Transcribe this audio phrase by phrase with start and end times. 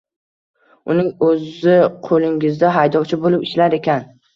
[0.93, 1.77] Uning o`zi
[2.11, 4.15] qo`lingizda haydovchi bo`lib ishlar ekan